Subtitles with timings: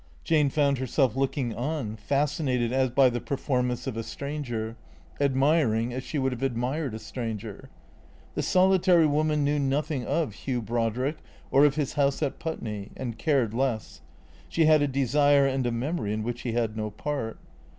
[0.23, 4.75] Jane found herself looking on, fascinated as by the performance of a stranger,
[5.19, 7.69] admiring as she would have admired a stranger.
[8.33, 11.17] The solitary woman knew nothing of Hugh Brodrick
[11.51, 14.01] or of his house at Putney, and cared less;
[14.49, 17.37] she had a desire and a memory in which he had no part.